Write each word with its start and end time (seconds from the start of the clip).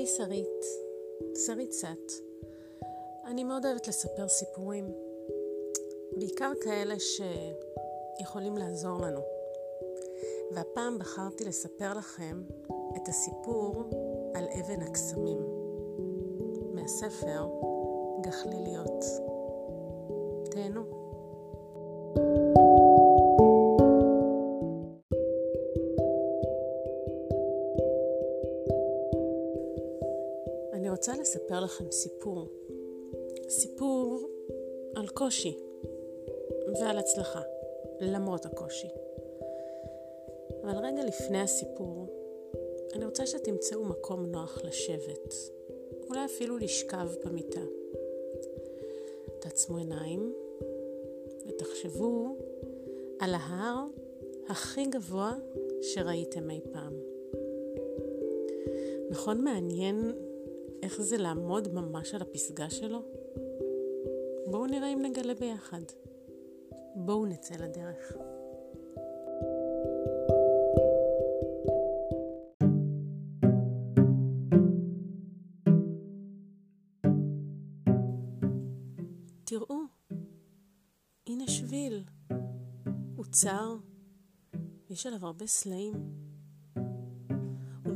אני 0.00 0.08
שרית, 0.08 0.64
שרית 1.46 1.72
סת. 1.72 2.12
אני 3.26 3.44
מאוד 3.44 3.66
אוהבת 3.66 3.88
לספר 3.88 4.28
סיפורים, 4.28 4.84
בעיקר 6.16 6.52
כאלה 6.60 6.94
שיכולים 6.98 8.58
לעזור 8.58 9.00
לנו. 9.00 9.20
והפעם 10.50 10.98
בחרתי 10.98 11.44
לספר 11.44 11.94
לכם 11.94 12.42
את 12.96 13.08
הסיפור 13.08 13.84
על 14.34 14.44
אבן 14.60 14.82
הקסמים, 14.82 15.38
מהספר 16.74 17.48
גחליליות. 18.20 19.04
תהנו. 20.50 20.99
רוצה 31.00 31.12
לספר 31.20 31.60
לכם 31.60 31.90
סיפור. 31.90 32.48
סיפור 33.48 34.28
על 34.94 35.08
קושי 35.08 35.58
ועל 36.80 36.98
הצלחה, 36.98 37.42
למרות 38.00 38.46
הקושי. 38.46 38.88
אבל 40.62 40.76
רגע 40.76 41.04
לפני 41.04 41.40
הסיפור, 41.40 42.06
אני 42.92 43.04
רוצה 43.04 43.26
שתמצאו 43.26 43.84
מקום 43.84 44.26
נוח 44.26 44.64
לשבת, 44.64 45.34
אולי 46.08 46.24
אפילו 46.24 46.58
לשכב 46.58 47.08
במיטה. 47.24 47.64
תעצמו 49.40 49.76
עיניים 49.76 50.34
ותחשבו 51.46 52.36
על 53.18 53.34
ההר 53.34 53.86
הכי 54.48 54.86
גבוה 54.86 55.34
שראיתם 55.82 56.50
אי 56.50 56.60
פעם. 56.72 56.92
נכון 59.10 59.44
מעניין 59.44 60.12
איך 60.82 61.02
זה 61.02 61.16
לעמוד 61.16 61.74
ממש 61.74 62.14
על 62.14 62.22
הפסגה 62.22 62.70
שלו? 62.70 63.02
בואו 64.46 64.66
נראה 64.66 64.92
אם 64.92 65.02
נגלה 65.02 65.34
ביחד. 65.34 65.82
בואו 66.94 67.26
נצא 67.26 67.54
לדרך. 67.54 68.12
תראו, 79.44 79.80
הנה 81.26 81.48
שביל. 81.48 82.04
הוא 83.16 83.24
צר, 83.24 83.76
יש 84.90 85.06
עליו 85.06 85.26
הרבה 85.26 85.46
סלעים. 85.46 86.29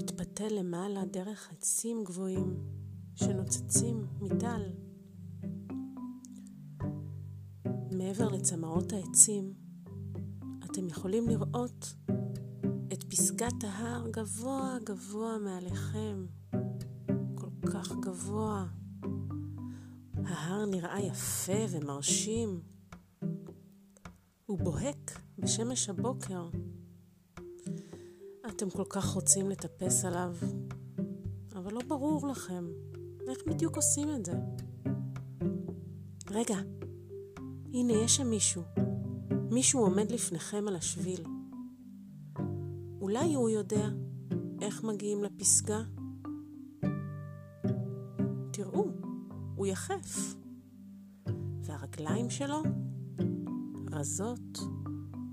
הוא 0.00 0.06
מתפתל 0.06 0.48
למעלה 0.54 1.04
דרך 1.04 1.50
עצים 1.52 2.04
גבוהים 2.04 2.56
שנוצצים 3.14 4.06
מטל. 4.20 4.62
מעבר 7.92 8.28
לצמאות 8.28 8.92
העצים, 8.92 9.54
אתם 10.64 10.86
יכולים 10.88 11.28
לראות 11.28 11.94
את 12.92 13.04
פסגת 13.04 13.64
ההר 13.64 14.08
גבוה 14.10 14.76
גבוה 14.84 15.38
מעליכם, 15.38 16.26
כל 17.34 17.70
כך 17.72 17.92
גבוה. 17.92 18.66
ההר 20.24 20.66
נראה 20.66 21.00
יפה 21.00 21.66
ומרשים. 21.70 22.60
הוא 24.46 24.58
בוהק 24.58 25.20
בשמש 25.38 25.88
הבוקר. 25.88 26.48
אתם 28.60 28.70
כל 28.70 28.84
כך 28.88 29.04
רוצים 29.04 29.50
לטפס 29.50 30.04
עליו, 30.04 30.36
אבל 31.54 31.74
לא 31.74 31.80
ברור 31.88 32.28
לכם 32.28 32.64
איך 33.28 33.38
בדיוק 33.46 33.76
עושים 33.76 34.08
את 34.14 34.26
זה. 34.26 34.32
רגע, 36.30 36.56
הנה 37.72 37.92
יש 37.92 38.16
שם 38.16 38.26
מישהו. 38.26 38.62
מישהו 39.50 39.80
עומד 39.80 40.10
לפניכם 40.10 40.68
על 40.68 40.76
השביל. 40.76 41.24
אולי 43.00 43.34
הוא 43.34 43.50
יודע 43.50 43.88
איך 44.60 44.84
מגיעים 44.84 45.24
לפסגה? 45.24 45.82
תראו, 48.52 48.86
הוא 49.56 49.66
יחף. 49.66 50.34
והרגליים 51.62 52.30
שלו 52.30 52.62
רזות 53.92 54.58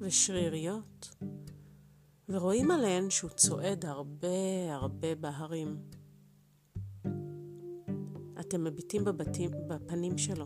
ושריריות. 0.01 1.16
ורואים 2.29 2.71
עליהן 2.71 3.09
שהוא 3.09 3.29
צועד 3.29 3.85
הרבה 3.85 4.27
הרבה 4.73 5.15
בהרים. 5.15 5.77
אתם 8.39 8.63
מביטים 8.63 9.05
בבתים, 9.05 9.51
בפנים 9.67 10.17
שלו. 10.17 10.45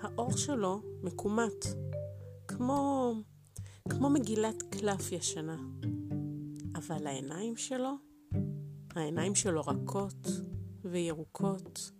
האור 0.00 0.36
שלו 0.36 0.80
מקומט, 1.02 1.66
כמו, 2.48 3.12
כמו 3.88 4.10
מגילת 4.10 4.62
קלף 4.62 5.12
ישנה. 5.12 5.56
אבל 6.74 7.06
העיניים 7.06 7.56
שלו, 7.56 7.92
העיניים 8.90 9.34
שלו 9.34 9.60
רכות 9.60 10.28
וירוקות, 10.84 11.90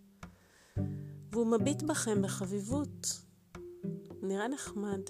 והוא 1.32 1.46
מביט 1.46 1.82
בכם 1.82 2.22
בחביבות. 2.22 3.22
נראה 4.22 4.48
נחמד. 4.48 5.00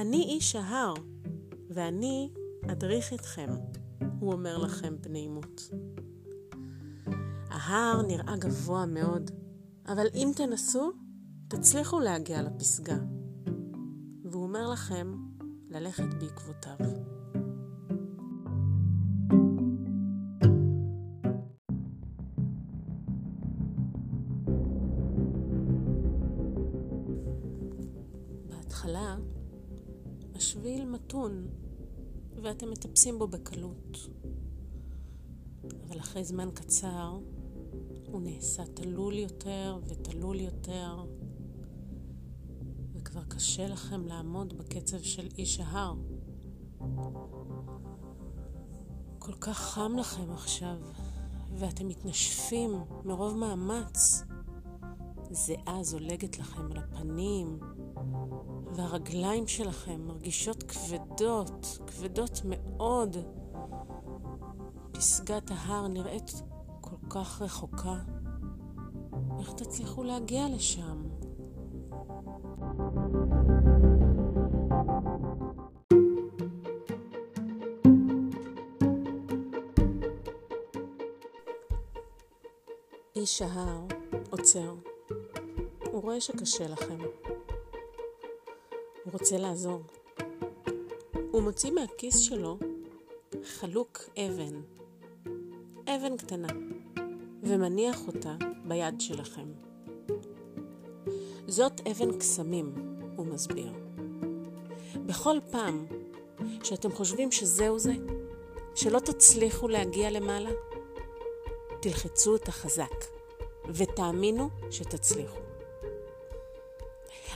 אני 0.00 0.22
איש 0.22 0.56
ההר, 0.56 0.94
ואני 1.70 2.30
אדריך 2.72 3.12
אתכם, 3.12 3.48
הוא 4.20 4.32
אומר 4.32 4.58
לכם 4.58 4.96
בנעימות. 5.00 5.70
ההר 7.48 8.02
נראה 8.02 8.36
גבוה 8.36 8.86
מאוד, 8.86 9.30
אבל 9.86 10.06
אם 10.14 10.32
תנסו, 10.36 10.92
תצליחו 11.48 12.00
להגיע 12.00 12.42
לפסגה. 12.42 12.98
והוא 14.24 14.42
אומר 14.42 14.70
לכם 14.70 15.14
ללכת 15.70 16.14
בעקבותיו. 16.14 16.76
בהתחלה 28.48 29.16
השביל 30.40 30.84
מתון 30.84 31.46
ואתם 32.42 32.70
מטפסים 32.70 33.18
בו 33.18 33.26
בקלות. 33.26 33.98
אבל 35.88 35.98
אחרי 35.98 36.24
זמן 36.24 36.48
קצר 36.54 37.18
הוא 38.06 38.20
נעשה 38.20 38.64
תלול 38.74 39.14
יותר 39.18 39.78
ותלול 39.86 40.40
יותר, 40.40 41.04
וכבר 42.92 43.24
קשה 43.24 43.68
לכם 43.68 44.06
לעמוד 44.06 44.58
בקצב 44.58 45.02
של 45.02 45.28
איש 45.38 45.60
ההר. 45.60 45.94
כל 49.18 49.32
כך 49.40 49.58
חם 49.58 49.92
לכם 49.98 50.32
עכשיו, 50.32 50.76
ואתם 51.58 51.88
מתנשפים 51.88 52.70
מרוב 53.04 53.36
מאמץ. 53.36 54.22
זיעה 55.30 55.82
זולגת 55.82 56.38
לכם 56.38 56.72
על 56.72 56.76
הפנים, 56.76 57.58
והרגליים 58.74 59.46
שלכם 59.46 60.00
מרגישות 60.06 60.62
כבדות, 60.62 61.78
כבדות 61.86 62.40
מאוד. 62.44 63.16
פסגת 64.92 65.50
ההר 65.50 65.88
נראית 65.88 66.42
כל 66.80 66.96
כך 67.10 67.42
רחוקה. 67.42 67.96
איך 69.40 69.52
תצליחו 69.52 70.04
להגיע 70.04 70.48
לשם? 70.48 71.02
איש 83.16 83.42
ההר 83.42 83.86
עוצר. 84.30 84.74
הוא 85.92 86.02
רואה 86.02 86.20
שקשה 86.20 86.68
לכם. 86.68 86.98
הוא 89.04 89.12
רוצה 89.12 89.38
לעזור. 89.38 89.80
הוא 91.30 91.42
מוציא 91.42 91.70
מהכיס 91.70 92.18
שלו 92.18 92.58
חלוק 93.44 93.98
אבן, 94.18 94.60
אבן 95.86 96.16
קטנה, 96.16 96.48
ומניח 97.42 98.06
אותה 98.06 98.36
ביד 98.64 99.00
שלכם. 99.00 99.52
זאת 101.48 101.80
אבן 101.90 102.18
קסמים, 102.18 102.74
הוא 103.16 103.26
מסביר. 103.26 103.72
בכל 105.06 105.36
פעם 105.50 105.86
שאתם 106.62 106.92
חושבים 106.92 107.32
שזהו 107.32 107.78
זה, 107.78 107.92
שלא 108.74 108.98
תצליחו 108.98 109.68
להגיע 109.68 110.10
למעלה, 110.10 110.50
תלחצו 111.80 112.32
אותה 112.32 112.52
חזק, 112.52 113.04
ותאמינו 113.68 114.48
שתצליחו. 114.70 115.49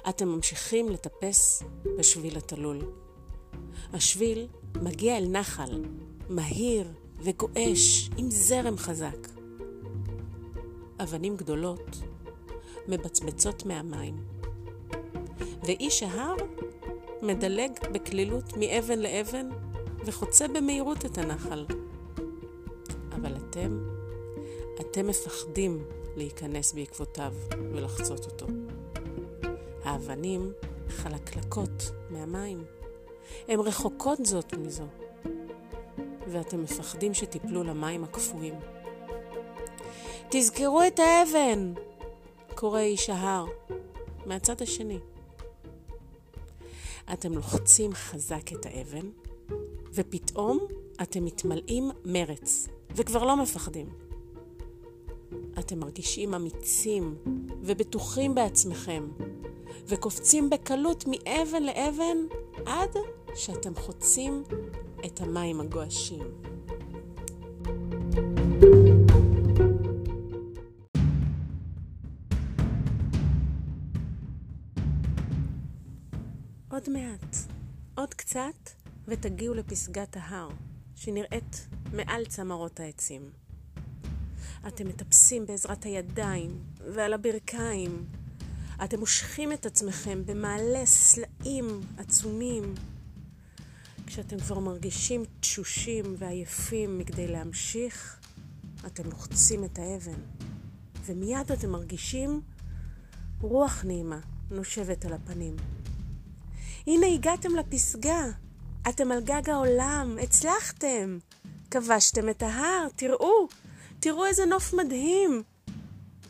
אתם 0.08 0.28
ממשיכים 0.28 0.88
לטפס 0.88 1.62
בשביל 1.98 2.36
התלול. 2.36 2.78
השביל 3.92 4.46
מגיע 4.82 5.18
אל 5.18 5.26
נחל, 5.28 5.84
מהיר 6.28 6.86
וגועש 7.20 8.10
עם 8.16 8.30
זרם 8.30 8.76
חזק. 8.76 9.28
אבנים 11.02 11.36
גדולות 11.36 11.96
מבצבצות 12.88 13.66
מהמים, 13.66 14.16
ואיש 15.62 16.02
ההר 16.02 16.34
מדלג 17.22 17.70
בקלילות 17.92 18.56
מאבן 18.56 18.98
לאבן 18.98 19.48
וחוצה 20.04 20.48
במהירות 20.48 21.04
את 21.04 21.18
הנחל. 21.18 21.66
אבל 23.12 23.36
אתם, 23.36 23.88
אתם 24.80 25.06
מפחדים 25.06 25.84
להיכנס 26.16 26.72
בעקבותיו 26.72 27.34
ולחצות 27.72 28.24
אותו. 28.24 28.46
האבנים 29.84 30.52
חלקלקות 30.88 31.92
מהמים. 32.10 32.64
הן 33.48 33.60
רחוקות 33.60 34.18
זאת 34.26 34.54
מזו, 34.54 34.84
ואתם 36.28 36.62
מפחדים 36.62 37.14
שתיפלו 37.14 37.62
למים 37.62 38.04
הקפואים. 38.04 38.54
תזכרו 40.30 40.82
את 40.86 40.98
האבן! 40.98 41.72
קורא 42.54 42.80
איש 42.80 43.10
ההר, 43.10 43.46
מהצד 44.26 44.62
השני. 44.62 44.98
אתם 47.12 47.32
לוחצים 47.32 47.94
חזק 47.94 48.52
את 48.52 48.66
האבן, 48.66 49.08
ופתאום 49.92 50.58
אתם 51.02 51.24
מתמלאים 51.24 51.90
מרץ, 52.04 52.68
וכבר 52.90 53.24
לא 53.24 53.36
מפחדים. 53.36 53.88
אתם 55.58 55.78
מרגישים 55.78 56.34
אמיצים 56.34 57.16
ובטוחים 57.62 58.34
בעצמכם, 58.34 59.08
וקופצים 59.88 60.50
בקלות 60.50 61.04
מאבן 61.06 61.62
לאבן 61.62 62.16
עד 62.66 62.90
שאתם 63.34 63.74
חוצים 63.74 64.44
את 65.06 65.20
המים 65.20 65.60
הגועשים. 65.60 66.24
עוד 76.70 76.90
מעט, 76.90 77.36
עוד 77.94 78.14
קצת, 78.14 78.70
ותגיעו 79.08 79.54
לפסגת 79.54 80.16
ההר, 80.20 80.48
שנראית 80.94 81.68
מעל 81.92 82.24
צמרות 82.24 82.80
העצים. 82.80 83.30
אתם 84.68 84.88
מטפסים 84.88 85.46
בעזרת 85.46 85.84
הידיים 85.84 86.58
ועל 86.94 87.12
הברכיים. 87.12 88.06
אתם 88.84 88.98
מושכים 88.98 89.52
את 89.52 89.66
עצמכם 89.66 90.22
במעלה 90.26 90.86
סלעים 90.86 91.80
עצומים. 91.98 92.74
כשאתם 94.06 94.40
כבר 94.40 94.58
מרגישים 94.58 95.24
תשושים 95.40 96.14
ועייפים 96.18 96.98
מכדי 96.98 97.28
להמשיך, 97.28 98.20
אתם 98.86 99.10
לוחצים 99.10 99.64
את 99.64 99.78
האבן, 99.78 100.20
ומיד 101.04 101.52
אתם 101.52 101.70
מרגישים 101.70 102.40
רוח 103.40 103.84
נעימה 103.84 104.18
נושבת 104.50 105.04
על 105.04 105.12
הפנים. 105.12 105.56
הנה 106.86 107.06
הגעתם 107.06 107.56
לפסגה, 107.56 108.24
אתם 108.88 109.12
על 109.12 109.20
גג 109.24 109.50
העולם, 109.50 110.16
הצלחתם, 110.22 111.18
כבשתם 111.70 112.28
את 112.28 112.42
ההר, 112.42 112.86
תראו, 112.96 113.48
תראו 114.00 114.26
איזה 114.26 114.46
נוף 114.46 114.74
מדהים. 114.74 115.42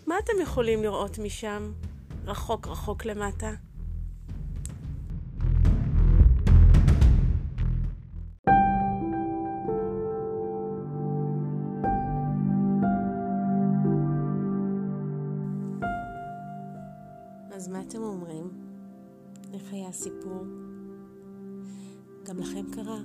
מה 0.06 0.14
אתם 0.24 0.32
יכולים 0.42 0.82
לראות 0.82 1.18
משם, 1.18 1.72
רחוק 2.26 2.68
רחוק 2.68 3.04
למטה? 3.04 3.50
אז 17.52 17.68
מה 17.68 17.80
אתם 17.88 18.02
אומרים? 18.02 18.50
איך 19.52 19.72
היה 19.72 19.88
הסיפור? 19.88 20.44
גם 22.24 22.38
לכם 22.38 22.72
קרה 22.72 22.98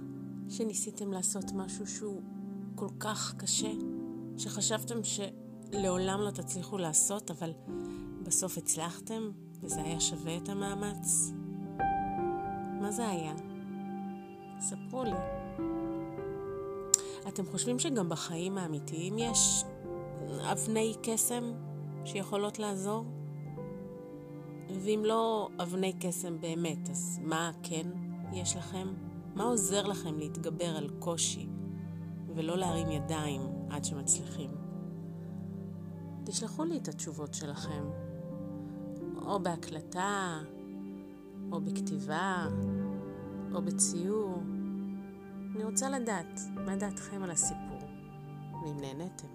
שניסיתם 0.49 1.11
לעשות 1.11 1.45
משהו 1.55 1.87
שהוא 1.87 2.21
כל 2.75 2.89
כך 2.99 3.35
קשה, 3.37 3.71
שחשבתם 4.37 4.97
שלעולם 5.03 6.21
לא 6.21 6.31
תצליחו 6.31 6.77
לעשות, 6.77 7.31
אבל 7.31 7.51
בסוף 8.23 8.57
הצלחתם 8.57 9.31
וזה 9.61 9.81
היה 9.81 9.99
שווה 9.99 10.37
את 10.37 10.49
המאמץ? 10.49 11.31
מה 12.81 12.91
זה 12.91 13.07
היה? 13.07 13.33
ספרו 14.59 15.03
לי. 15.03 15.15
אתם 17.27 17.45
חושבים 17.45 17.79
שגם 17.79 18.09
בחיים 18.09 18.57
האמיתיים 18.57 19.17
יש 19.17 19.63
אבני 20.51 20.95
קסם 21.01 21.53
שיכולות 22.05 22.59
לעזור? 22.59 23.05
ואם 24.69 25.01
לא 25.05 25.49
אבני 25.61 25.93
קסם 25.99 26.41
באמת, 26.41 26.89
אז 26.89 27.19
מה 27.23 27.51
כן 27.63 27.87
יש 28.33 28.55
לכם? 28.55 28.87
מה 29.35 29.43
עוזר 29.43 29.87
לכם 29.87 30.19
להתגבר 30.19 30.77
על 30.77 30.89
קושי 30.99 31.47
ולא 32.35 32.57
להרים 32.57 32.91
ידיים 32.91 33.41
עד 33.69 33.85
שמצליחים? 33.85 34.51
תשלחו 36.25 36.63
לי 36.63 36.77
את 36.77 36.87
התשובות 36.87 37.33
שלכם, 37.33 37.83
או 39.29 39.39
בהקלטה, 39.39 40.39
או 41.51 41.61
בכתיבה, 41.61 42.47
או 43.53 43.61
בציור. 43.61 44.43
אני 45.55 45.63
רוצה 45.63 45.89
לדעת 45.89 46.39
מה 46.55 46.75
דעתכם 46.75 47.23
על 47.23 47.31
הסיפור, 47.31 47.81
ואם 48.63 48.77
נהניתם. 48.81 49.27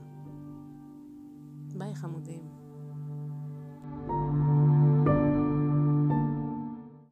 ביי 1.79 1.95
חמודים. 1.95 2.64